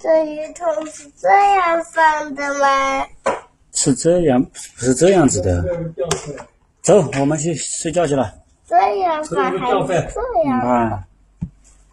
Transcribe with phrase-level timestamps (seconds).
[0.00, 3.04] 这鱼桶是这样放的吗？
[3.72, 5.64] 是这样，不是这样子的。
[6.82, 8.32] 走，我们去睡觉去了。
[8.64, 9.84] 这样放还是
[10.14, 10.60] 这样？
[10.60, 11.04] 啊，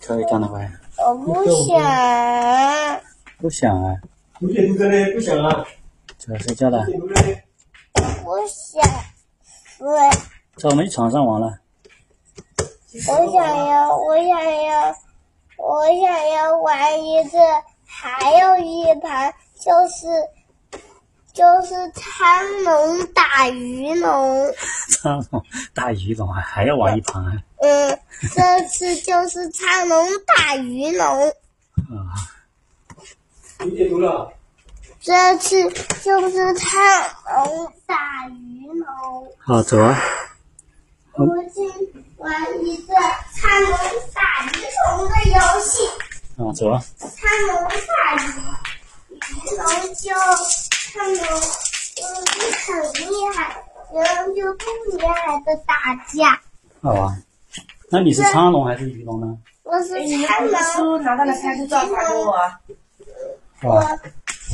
[0.02, 0.72] 可以干的快。
[0.98, 3.02] 我不想。
[3.40, 3.96] 不想啊。
[4.40, 5.12] 不想不呢？
[5.14, 5.66] 不想啊。
[6.18, 6.86] 走，睡觉了。
[8.24, 8.84] 不想
[9.78, 9.88] 睡。
[10.58, 11.58] 走，我们去床上玩了。
[12.94, 14.28] 我想要，我想
[14.64, 14.96] 要，
[15.58, 17.40] 我想要玩一个，
[17.98, 20.06] 还有一盘就是
[21.32, 24.54] 就是苍龙打鱼龙。
[24.90, 25.44] 苍龙
[25.74, 27.32] 打鱼龙啊，还要玩一盘啊？
[27.58, 28.00] 嗯，
[28.34, 31.30] 这次就是苍龙打鱼龙。
[31.30, 32.20] 啊。
[33.60, 34.32] 你解读了。
[35.00, 35.64] 这次
[36.04, 36.78] 就是苍
[37.34, 39.34] 龙打鱼龙。
[39.40, 39.98] 好，走啊。
[41.14, 42.06] 我去。
[42.18, 42.32] 玩
[42.66, 42.94] 一个
[43.34, 43.72] 苍龙
[44.14, 44.52] 打鱼
[44.88, 45.88] 龙的游戏。
[46.38, 46.84] 啊，走啊！
[46.98, 47.08] 苍
[47.48, 47.72] 龙打
[48.22, 48.28] 鱼，
[49.16, 50.12] 鱼龙就
[50.92, 51.24] 苍龙，
[52.02, 52.04] 嗯，
[52.66, 52.68] 很
[53.10, 54.66] 厉害，鱼龙就不
[54.98, 56.42] 厉害的打架。
[56.82, 57.18] 好啊，
[57.90, 59.38] 那你是苍龙还是鱼龙呢？
[59.64, 59.88] 我是
[60.28, 60.62] 苍龙。
[60.74, 62.34] 书拿到了拍个照发给我。
[63.64, 63.82] 我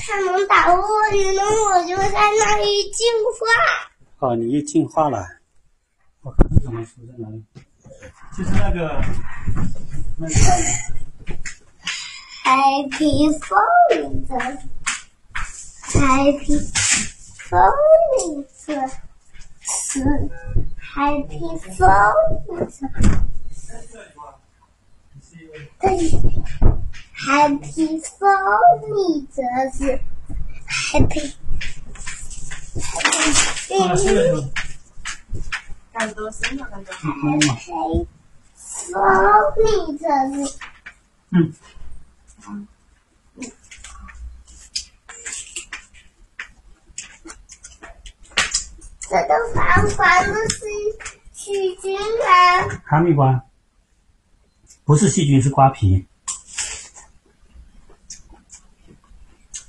[0.05, 4.27] 苍龙打过鱼龙，我就在那里进化。
[4.27, 5.27] 哦，你又进化了。
[6.21, 7.43] 我看这本书在哪里？
[8.37, 9.03] 就是那个
[10.19, 10.33] 那个。
[12.51, 14.29] Happy Phones.
[15.93, 16.59] Happy
[17.47, 18.67] Phones.
[20.95, 21.49] Happy
[27.23, 29.15] Happy Phones.
[30.91, 30.91] Happy.
[30.91, 31.25] Happy.
[35.93, 36.57] Cantou sim.
[41.33, 41.61] Happy
[49.01, 50.65] 这个饭馆的是
[51.33, 52.79] 细菌吗！
[52.85, 53.43] 哈密瓜，
[54.85, 56.07] 不是细菌，是瓜皮。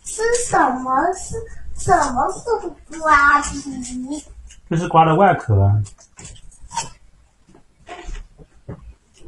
[0.05, 1.13] 是什么？
[1.13, 1.37] 是
[1.77, 4.25] 什么是瓜皮？
[4.71, 5.83] 这是瓜的外壳。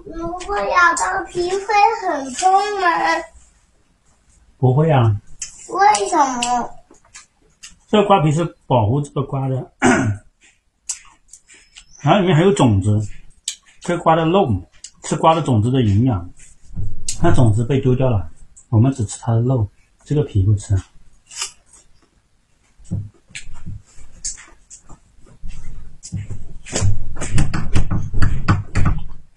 [0.07, 1.67] 如果咬到皮会
[2.03, 2.87] 很痛吗？
[4.59, 5.21] 不会啊。
[5.69, 6.71] 为什么？
[7.89, 9.73] 这个瓜皮是保护这个瓜的，
[12.03, 13.01] 然后里面还有种子，
[13.81, 14.63] 这瓜的肉，
[15.03, 16.29] 吃瓜的种子的营养。
[17.23, 18.29] 那种子被丢掉了，
[18.69, 19.69] 我们只吃它的肉，
[20.05, 20.75] 这个皮不吃。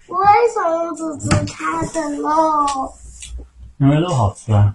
[0.08, 0.16] 为
[0.52, 2.26] 什么只吃它的肉？
[3.78, 4.74] 因为肉好吃啊。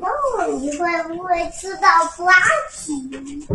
[0.00, 0.08] 那
[0.46, 2.34] 你会不会吃到瓜
[2.72, 3.46] 皮？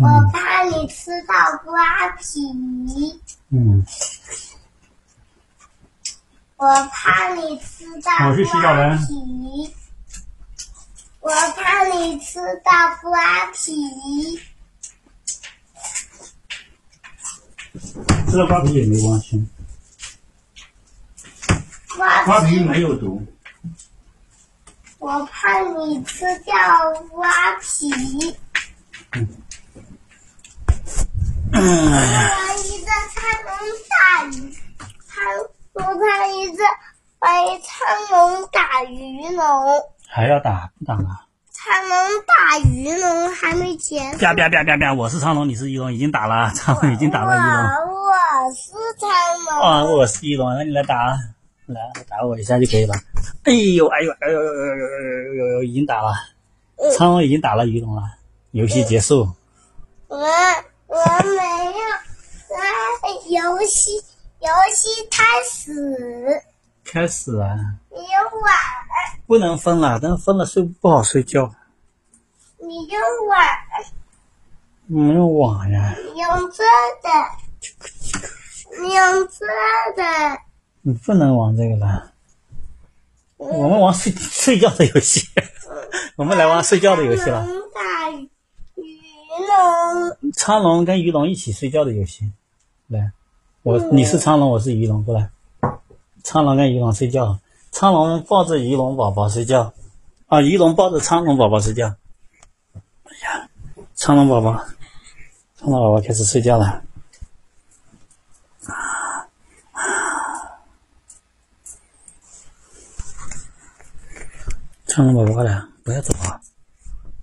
[0.00, 1.34] 我怕你吃到
[1.64, 3.20] 瓜皮。
[3.50, 3.84] 嗯。
[6.56, 9.74] 我怕你吃到瓜皮。
[11.20, 12.70] 我怕你吃到
[13.02, 14.40] 瓜皮。
[18.30, 18.74] 吃了瓜皮。
[18.74, 19.44] 也没关系。
[21.96, 22.60] 瓜皮。
[22.60, 23.20] 没有毒。
[25.08, 26.54] 我怕你吃掉
[27.10, 27.30] 瓜
[27.62, 27.90] 皮。
[29.14, 29.26] 嗯。
[31.50, 31.62] 玩
[32.58, 33.50] 一个苍龙
[33.88, 34.52] 打鱼，
[35.06, 35.24] 苍
[35.72, 36.62] 我看一个
[37.20, 37.70] 玩一苍
[38.10, 39.82] 龙打鱼龙。
[40.06, 41.24] 还要打不打了？
[41.52, 44.18] 苍龙打鱼龙还没结束。
[44.18, 44.92] 啪啪啪啪啪！
[44.92, 47.96] 我是苍龙，你是鱼龙，已经打了，苍龙已经打了鱼龙。
[48.04, 48.12] 我
[48.52, 49.08] 是苍
[49.46, 49.62] 龙。
[49.62, 51.18] 啊，我是鱼龙，那你来打，
[51.64, 51.80] 来
[52.10, 52.94] 打我一下就可以了。
[53.48, 55.62] 哎呦哎呦哎呦呦呦呦呦呦！
[55.62, 56.12] 已经打了，
[56.94, 58.02] 苍龙已经打了鱼龙了，
[58.50, 59.26] 游戏结束。
[60.08, 61.80] 我我没有，
[62.46, 63.92] 在游戏
[64.40, 66.42] 游戏开始。
[66.84, 67.56] 开始啊！
[67.90, 68.54] 你玩。
[69.26, 71.50] 不能分了，但分了睡不好睡觉。
[72.58, 73.38] 你用玩。
[74.86, 75.94] 没有网呀。
[75.96, 76.64] 你用这
[77.02, 77.08] 的。
[78.82, 79.46] 你用这
[79.96, 80.38] 的。
[80.82, 82.12] 你不能玩这个了。
[83.38, 85.26] 我们玩睡 睡觉的游戏。
[86.16, 87.46] 我们来玩睡觉的游戏了。
[87.74, 88.28] 打鱼
[88.82, 90.32] 龙。
[90.32, 92.30] 苍龙跟鱼龙一起睡觉的游戏。
[92.88, 93.12] 来，
[93.62, 95.30] 我你是苍龙，我是鱼龙，过来。
[96.22, 97.38] 苍龙跟鱼龙睡觉。
[97.70, 99.72] 苍龙抱着鱼龙宝宝睡觉，
[100.26, 101.94] 啊，鱼龙抱着苍龙宝宝睡觉。
[102.74, 102.80] 哎
[103.22, 103.48] 呀，
[103.94, 104.54] 苍龙宝宝，
[105.56, 106.82] 苍龙宝宝开始睡觉了。
[114.98, 116.40] 苍龙宝宝，过来，不要走啊！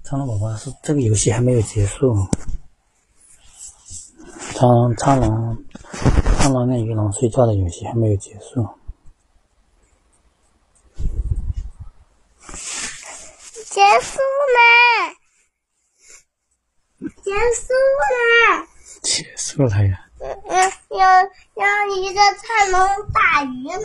[0.01, 2.15] 苍龙宝宝是这个游戏还没有结束。
[4.53, 5.57] 苍苍龙，
[6.39, 8.65] 苍龙跟鱼龙睡觉的游戏还没有结束。
[12.47, 14.21] 结束
[14.55, 15.11] 了，
[17.21, 17.73] 结束
[18.13, 18.67] 了。
[19.03, 20.07] 结束了呀！
[20.21, 21.21] 嗯嗯，要
[21.55, 23.83] 要一个苍龙打鱼了。